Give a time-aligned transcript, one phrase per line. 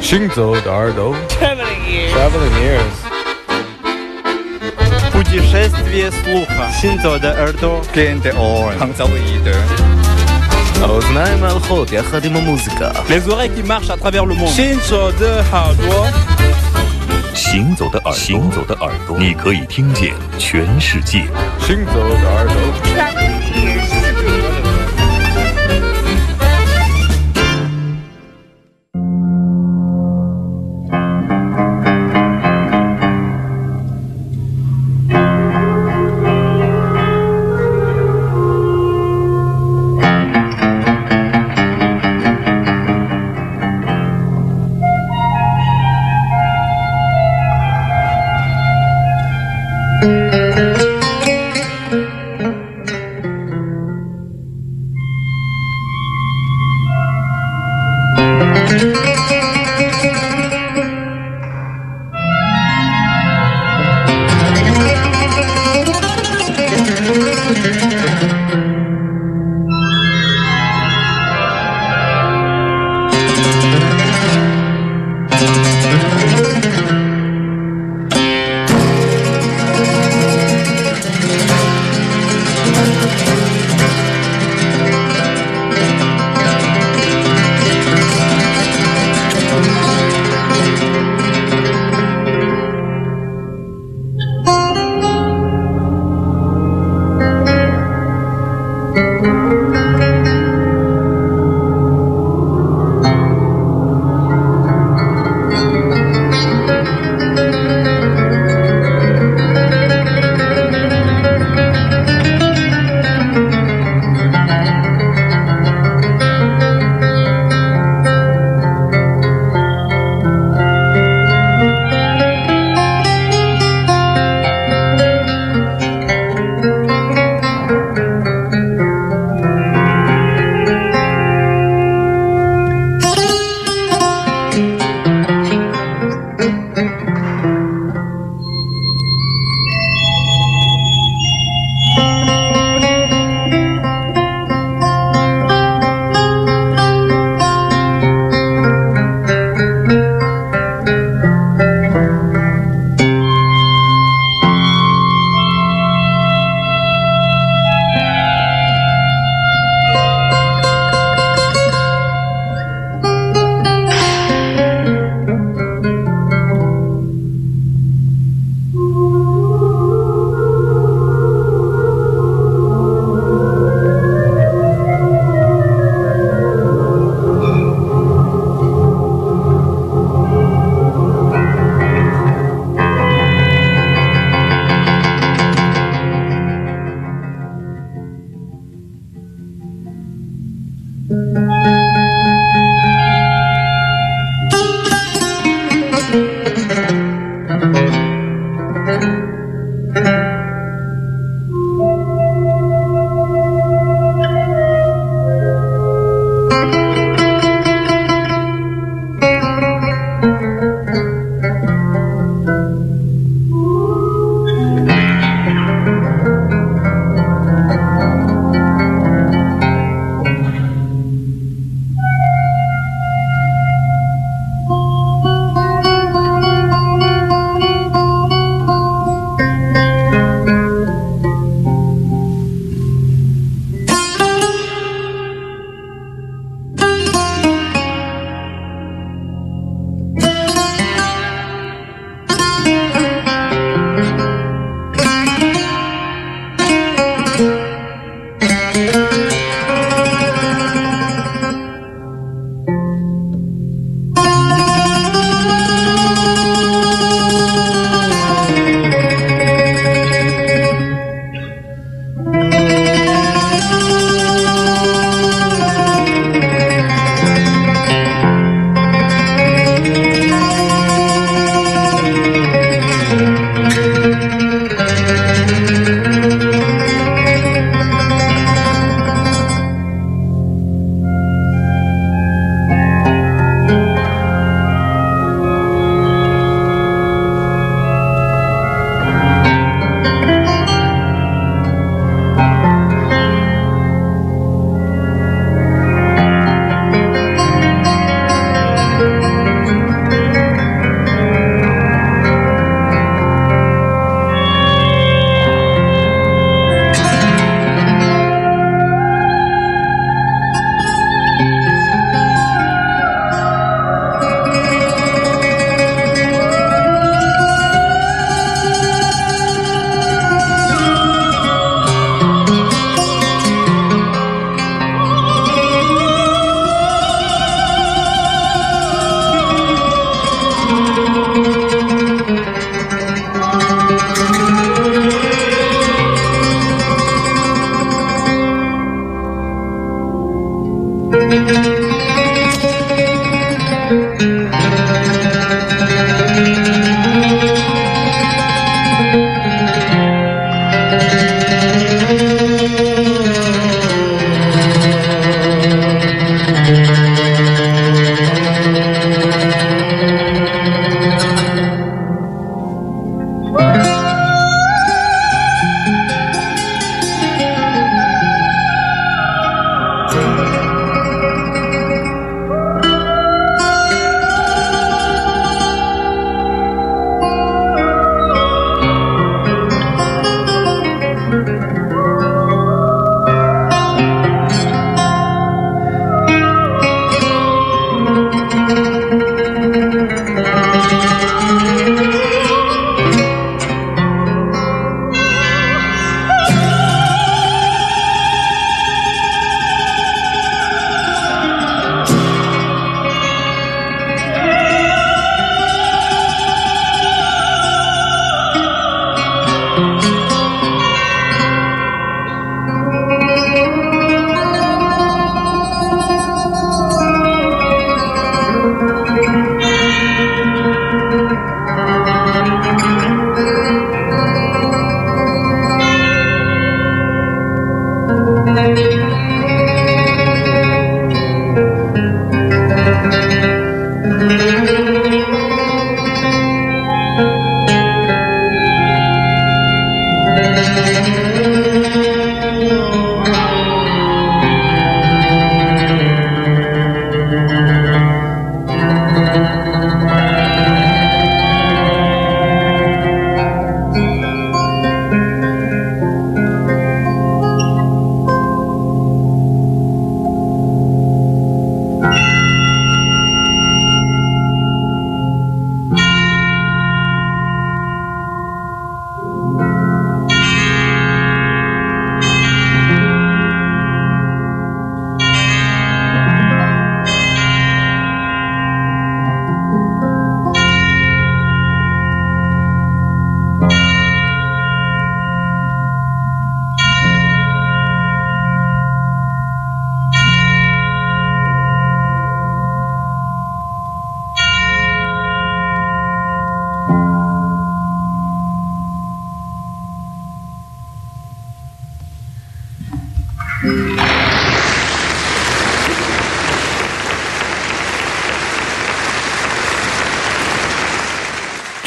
[0.00, 2.12] 行走的耳朵 Traveling ears.
[2.14, 2.96] Traveling ears
[5.12, 6.70] Путешествие слуха.
[6.80, 7.80] Синзо de耳朵.
[7.94, 8.74] Gente on.
[8.78, 9.56] Hanzaoide.
[10.82, 14.50] האוזניים ההלכות יחד עם המוזיקה Les oreilles qui marchent à travers le monde.
[14.50, 16.06] 行走的耳朵，
[17.34, 21.24] 行走的耳朵，行走的耳朵，你可以听见全世界。
[21.60, 22.54] 行走的耳朵 《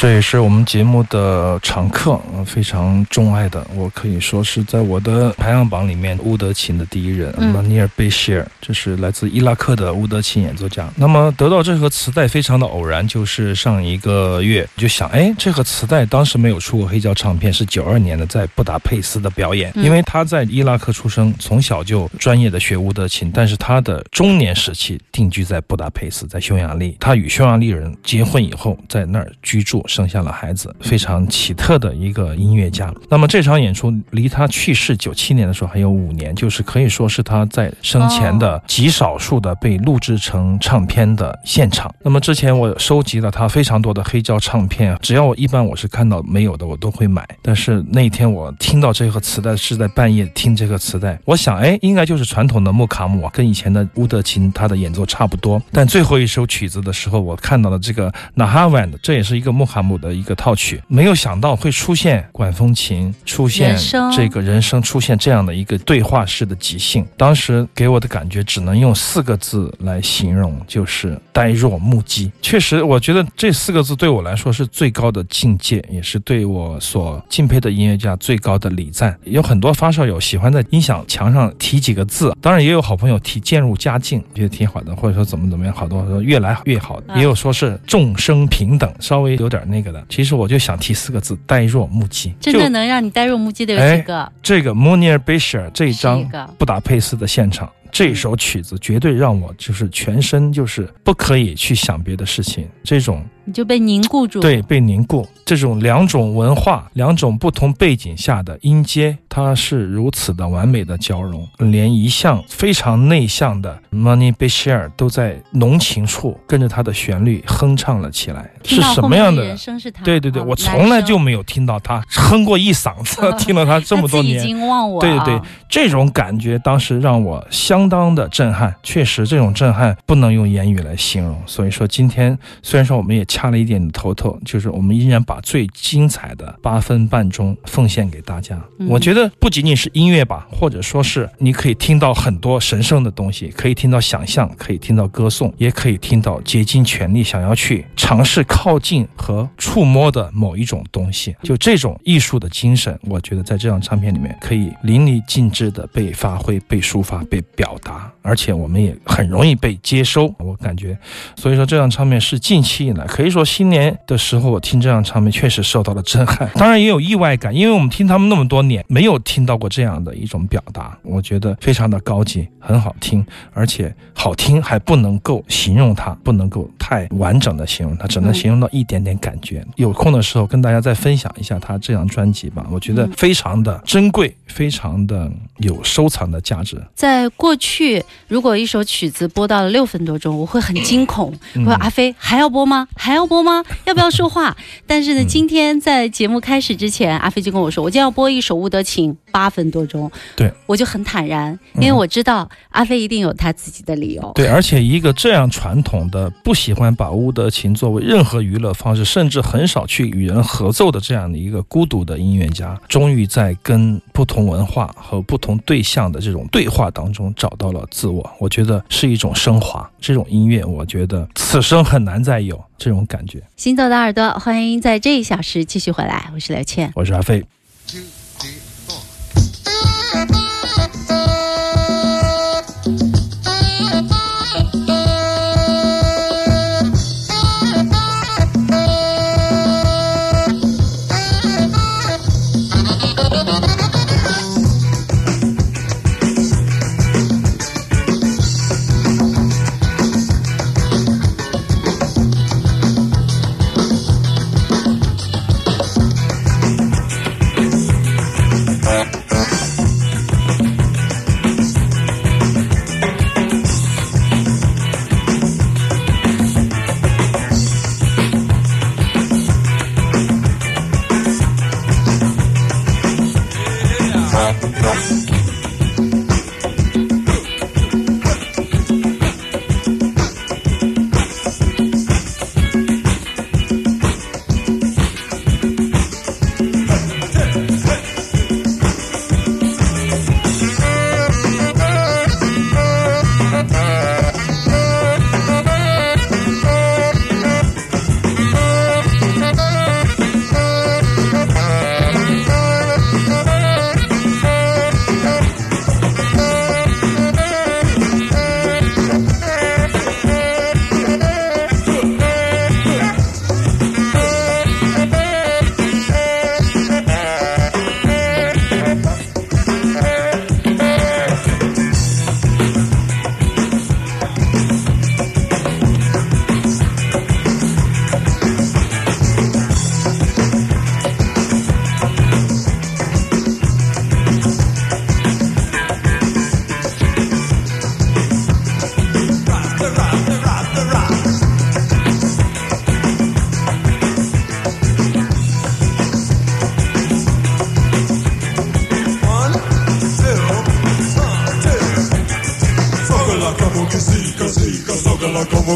[0.05, 3.65] 这也是我们节目的常客，非常钟爱的。
[3.73, 10.87] 我可以说是在我的排行榜里面，乌德琴的第一人嗯 m a n i r Bashir，这是来自伊拉克的乌德琴演奏家。
[10.95, 19.71] 那么得到这盒磁带非常的偶然，就是上一个月就想，哎，这盒磁带当时没有出过黑胶唱片，是九二年的在布达佩斯的表演。
[19.73, 26.95] 嗯因为他在伊拉克出生，从小就专业的学乌德琴，但是他的中年时期定居在布达佩斯，在匈牙利。
[26.99, 32.93] 他与匈牙利人结婚以后，在那儿居住，生下了孩子，非常奇特的一个音乐家。
[33.09, 41.89] 那么这场演出离他去世九七年的时候还有五年，就是可以说是他在生前的极少数的被录制成唱片的现场。
[42.03, 47.25] 那么之前我收集了他非常多的黑胶唱片，只要我一般我是看到没有的，我都会买。
[47.41, 55.61] 但是那一天我听到这个磁带是在半夜听这个磁带，我想，哎，应该就是传统的木卡姆，跟以前的乌德琴他的演奏差不多。
[55.71, 63.77] 但最后一首曲子的时候，我看到了这个 Nahavan，这也是一个木卡姆的一个套曲，没有想到会出现管风琴，出现
[64.15, 67.05] 这个人声，出现这样的一个对话式的即兴。
[67.15, 72.31] 当时给我的感觉只能用四个字来形容，就是呆若木鸡。
[72.41, 79.15] 确实，我觉得这四个字对我来说是最高的境界，也是对我所敬佩的音乐家最高的礼赞。
[79.23, 90.03] 有很多发烧友喜欢在音响墙上提几个字，当然也有好朋友提渐入佳境，觉得挺好的，或者说怎么怎么样，好多说越来越好，啊也有说是众生平等，稍微有点那个的。
[90.07, 92.33] 其实我就想提四个字：呆若木鸡。
[92.39, 94.31] 真的能让你呆若木鸡的有哎几个？
[94.41, 104.41] 这个 Munir Bashir 这一张布达佩斯的现场，这首曲子绝对让我就是全身就是不可以去想别的事情，这种你就被凝固住。
[104.41, 105.25] 对，被凝固。
[105.45, 119.55] 这种两种文化、两种不同背景下的音阶，它是如此的完美的交融，连一向非常内向的 Money Bashir 都在浓情处跟着它的旋律哼唱了起来，是什么样的人？
[119.55, 120.03] 声是他。
[120.03, 124.57] 对对对，哦我从来就没有听到他 哼过一嗓子，听了他这么多年他自己已。
[124.57, 131.41] 经忘我对对对啊，这种感觉当时让我相当的震撼，确实这种震撼不能用言语来形容。
[131.45, 138.59] 所以说今天虽然说我们也掐了一点头头，就是我们依然把最精彩的八分半钟奉献给大家。
[138.79, 151.35] 嗯我觉得不仅仅是音乐吧，或者说是你可以听到很多神圣的东西，可以听到想象，可以听到歌颂，也可以听到竭尽全力想要去尝试靠近和触摸的某一种东西。
[151.41, 160.33] 就这种艺术的精神，我觉得在这张唱片里面可以淋漓尽致的被发挥、被抒发、被表达，而且我们也很容易被接收。
[160.37, 160.97] 我感觉，
[161.35, 179.65] 所以说这张唱片是近期以来可以说新年的时候我听这张唱片确实受到了震撼，当然也有意外感，因为我们听他们那么多年，没有听到过这样的一种表达，我觉得非常的高级，很好听，而且好听还不能够形容它，不能够太完整的形容它，只能嗯形容到一点点感觉。
[179.75, 186.81] 有空的时候跟大家再分享一下他这张专辑吧，我觉得嗯非常的珍贵，非常的有收藏的价值。
[186.93, 192.87] 在过去，如果一首曲子播到了六分多钟，我会很惊恐，嗯我说阿飞还要播吗？
[192.95, 193.63] 还要播吗？
[193.85, 194.55] 要不要说话？
[194.87, 204.31] 但是呢，嗯今天在节目开始之前，阿飞就跟我说，我今天要播一首乌德琴，八分多钟，对，我就很坦然，因为我知道阿飞一定有他自己的理由。
[204.33, 218.25] 对，而且一个这样传统的不喜欢把乌德琴作为任何娱乐方式，甚至很少去与人合奏的这样的一个孤独的音乐家，终于在跟不同文化和不同对象的这种对话当中找到了自我。
[218.39, 223.43] 我觉得是一种升华，这种音乐，我觉得此生很难再有这种感觉。
[223.57, 226.89] 行走的耳朵，欢迎在这一小时继续回来，我是刘倩。
[226.95, 227.43] 我是阿飞。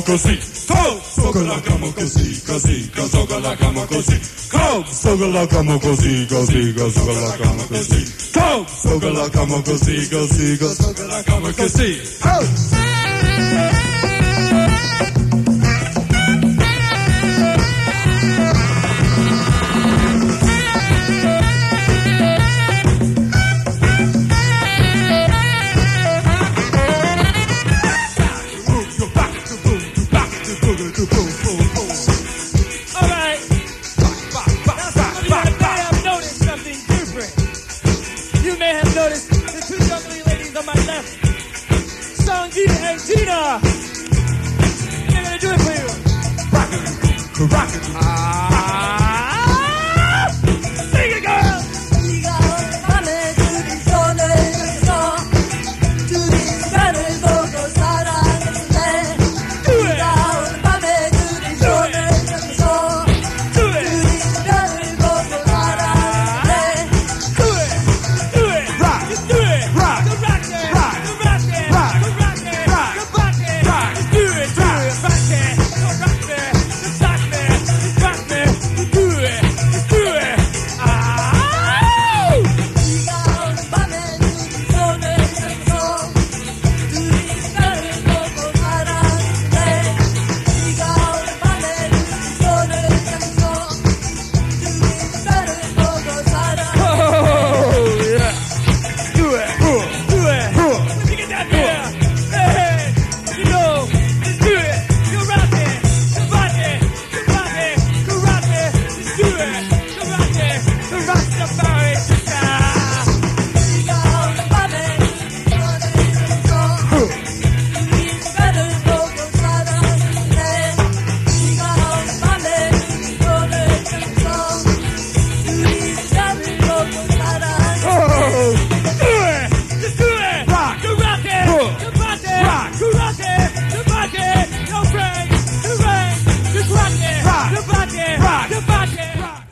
[0.09, 0.39] Così.
[0.69, 4.19] Oh, soga la camo così, così, soga la camo così.
[4.49, 8.13] Come, soga la camo così, così, soga la camo così.
[8.33, 12.01] Come, soga la camo così, così, soga la camo così.
[12.23, 12.88] Oh.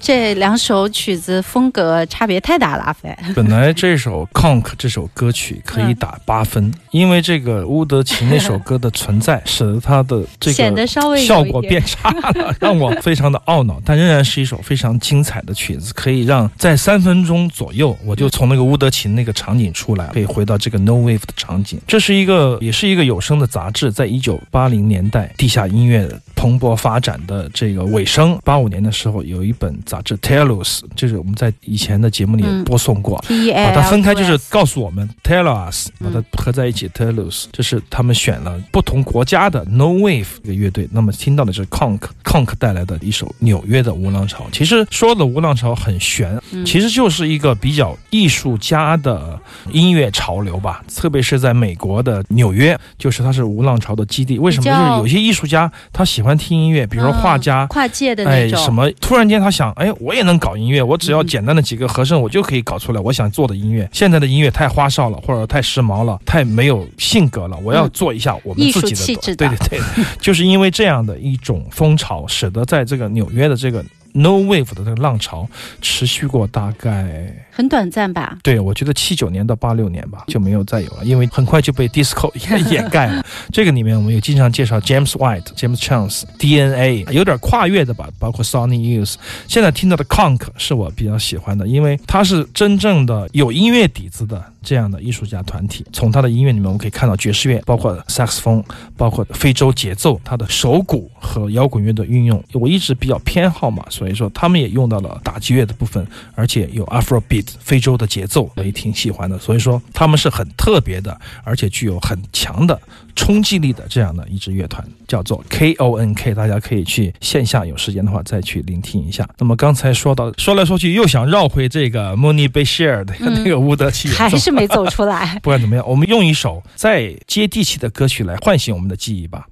[0.08, 3.14] 这两首曲子风格差别太大了，阿飞。
[3.36, 13.82] 本来这首《Conk》这首歌曲可以打八分，因为这个乌德琴那首歌的存在，使得它的这个显得个稍微效果变差了，让我非常的懊恼。
[13.84, 21.82] 但仍然是一首非常精彩的曲子，可以让在三分钟左右，我就从那个乌德琴那个场景出来，可以回到这个 No Wave 的场景。
[21.86, 33.18] 这是一个，也是一个有声的杂志，在一九八零年代地下音乐蓬勃发展的这个尾声，八五年的时候有一本杂志 Tellus，就是我们在以前的节目里播送过。
[33.28, 40.88] 把它分开，就是告诉我们 tell us，把嗯它合在一起 tell us，这是他们选了不同国家的 No Wave 一个乐队。
[40.92, 44.46] 那么听到的是 Conk Conk 带来的一首纽约的无浪潮。
[44.52, 49.40] 其实说的无浪潮很悬，嗯其实就是一个比较艺术家的
[49.72, 54.40] 音乐潮流吧，特别是在美国的纽约，就是它是无浪潮的基地。
[54.40, 54.64] 为什么？
[54.64, 57.66] 就是有些艺术家他喜欢听音乐，比如说画家。
[57.66, 58.90] 嗯跨界的哎那，种，什么？
[59.00, 63.90] 突然间他想，哎，我也能搞音乐，我只要嗯简单的几个和声，我就可以搞出来我想做的音乐。
[63.92, 67.58] 现在的音乐太花哨了，或者太时髦了，太没有性格了。
[67.64, 69.80] 我要嗯做一下我们自己的对对对，
[70.20, 75.48] 就是因为这样的一种风潮，使得在这个纽约的这个 No Wave 的那个浪潮
[75.82, 77.46] 持续过大概。
[77.52, 78.38] 很短暂吧？
[78.44, 82.32] 对，我觉得七九年到八六年吧就没有再有了，因为很快就被 disco
[82.72, 83.26] 掩盖了。
[83.52, 89.16] 这个里面我们有经常介绍 James White、James Chance、DNA，有点跨越的吧，包括 Sonny Youth。
[89.48, 95.86] 现在听到的 Conk 是我比较喜欢的，因为它是真正的有音乐底子的这样的艺术家团体。
[95.94, 98.62] 从他的音乐里面，我们可以看到爵士乐，包括萨克斯风，
[98.98, 109.40] 包括非洲节奏，他的手鼓和摇滚乐的运用，我一直比较偏好嘛，所以说他们也用到了打击乐的部分，而且有 Afrobeat 非洲的节奏，我也挺喜欢的。
[109.40, 112.78] 所以说他们是很特别的，而且具有很强的
[113.18, 119.28] 冲击力的这样的一支乐团，叫做 K O N K，大家可以去线下有时间的话再去聆听一下。
[119.40, 125.40] 那么刚才说到，说来说去又想绕回这个 Moni b e s h i r 的那个乌德奇，还是没走出来。
[125.42, 129.48] 不管怎么样，我们用一首再接地气的歌曲来唤醒我们的记忆吧。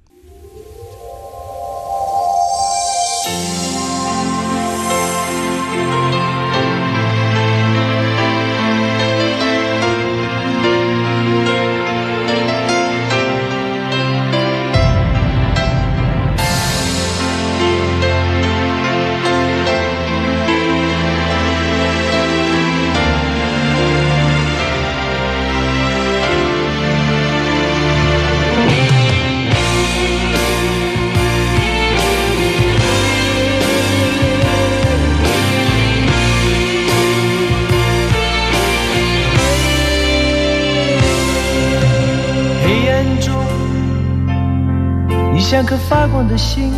[45.48, 46.72] 像颗发光的星，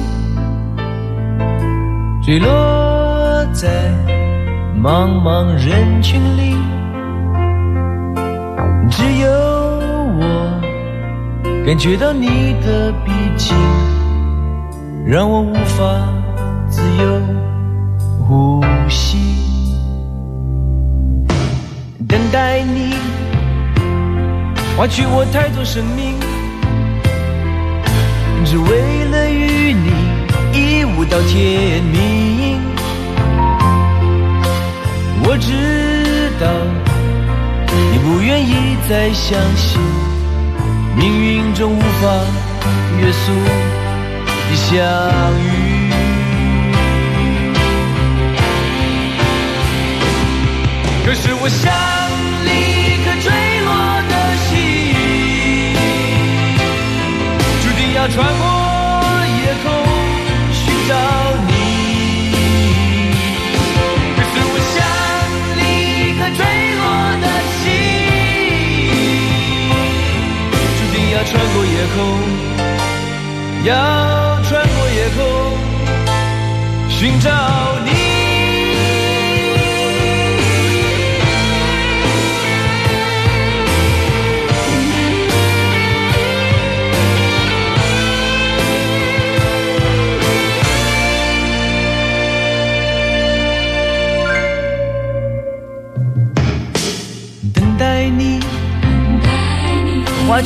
[2.23, 3.67] 坠落在
[4.77, 6.55] 茫茫人群里。
[8.91, 9.31] 只有
[10.21, 10.61] 我
[11.65, 13.57] 感觉到你的逼近，
[15.07, 16.07] 让我无法
[16.69, 17.23] 自由
[18.19, 19.17] 呼吸。
[22.07, 22.93] 等待你。
[24.77, 26.15] 换取我太多生命，
[28.51, 29.91] 只为了与你
[30.55, 32.59] 一舞到天明。
[35.23, 36.49] 我知道
[37.93, 39.79] 你不愿意再相信
[40.97, 42.09] 命运中无法
[42.99, 43.35] 约束
[44.49, 44.75] 的相
[45.43, 45.93] 遇。
[51.05, 51.71] 可是我想
[52.47, 52.88] 你
[58.11, 58.45] 穿过
[59.27, 59.67] 夜空
[60.53, 60.93] 寻找
[61.47, 61.53] 你。
[64.17, 64.77] 可是我像
[65.57, 65.63] 一
[66.19, 66.41] 颗坠
[66.79, 66.83] 落
[67.23, 67.25] 的
[67.59, 67.65] 心，
[70.77, 71.97] 注定要穿过夜空，
[73.65, 73.71] 要
[74.45, 75.19] 穿过夜空
[76.89, 77.27] 寻找
[77.85, 77.89] 你。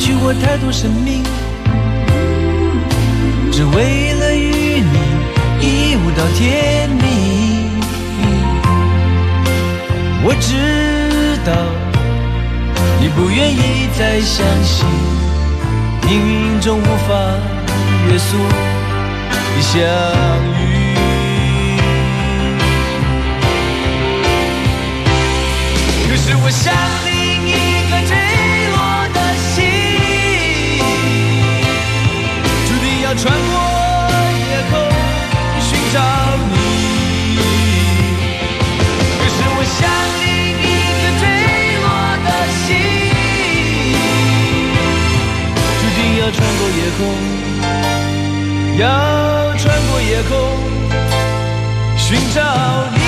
[0.05, 1.23] 去过太多生命，
[3.53, 4.97] 只为了与你
[5.61, 7.01] 一舞到天明。
[10.25, 11.53] 我知道
[12.99, 14.85] 你不愿意再相信，
[16.05, 17.15] 命运中无法
[18.09, 18.37] 约束
[19.55, 19.79] 的相
[20.59, 20.61] 遇。
[26.09, 26.73] 可是我想
[27.05, 27.12] 你。
[48.77, 50.37] 要穿过夜空
[51.97, 52.41] 寻找
[52.95, 53.02] 你。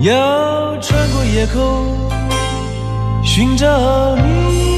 [0.00, 1.86] 要穿过夜空
[3.24, 4.75] 寻找你。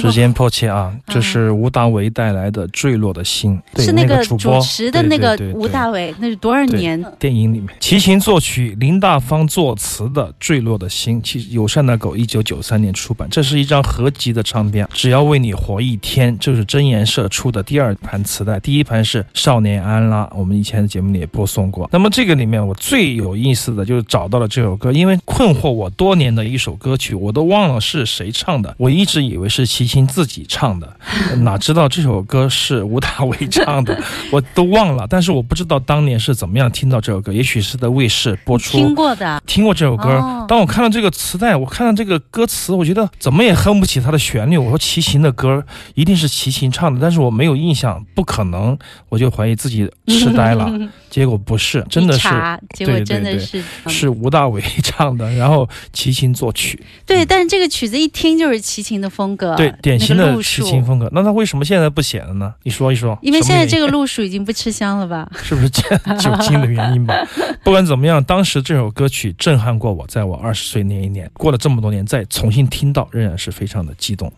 [0.00, 0.92] 时间迫切啊！
[1.06, 7.02] 这是吴大维带来的《坠落的心》，是那个主持的那个吴大维，那是多少年？
[7.18, 14.88] 电影里面，齐秦作曲，林大方作词的《坠落的心》，其实友善的狗一九九三年出版，这是一张合集的唱片。
[14.92, 21.88] 只要为你活一天，就是真言社出的第二盘磁带，第一盘是《少年安拉》，我们以前的节目里也播送过。
[21.92, 30.96] 那么这个里面我最有意思的就是找到了这首歌，因为困惑我多年的一首歌曲，我都忘了是谁唱的，我一直以为是齐秦自己唱的，
[31.42, 33.98] 哪知道这首歌是吴大维唱的，
[34.30, 35.06] 我都忘了。
[35.08, 38.76] 但是我不知道当年是怎么样听到这首歌，也许是在卫视播出。
[38.78, 44.58] 听过的，听过这首歌，哦当我看到这个磁带，我看到这个歌词，我觉得怎么也哼不起它的旋律。
[44.58, 45.64] 我说齐秦的歌
[45.94, 48.76] 一定是齐秦唱的，但是我没有印象，不可能，
[49.08, 50.70] 我就怀疑自己痴呆了。
[51.08, 52.28] 结果不是，真的是
[52.74, 61.08] 结果对对对真的是嗯是吴大维唱的，然后齐秦作曲，对，但是这个曲子一听就是齐秦的风格，对，典型的那个路数齐秦风格。
[61.12, 62.52] 那他为什么现在不写了呢？
[62.64, 63.18] 你说一说。
[63.22, 65.30] 因为现在这个路数已经不吃香了吧？
[65.42, 65.82] 是不是这
[66.16, 67.14] 酒精的原因吧？
[67.62, 74.32] 不管怎么样，当时这首歌曲震撼过我，在我二十岁那一年，过了这么多年再重新听到，仍然是非常的激动。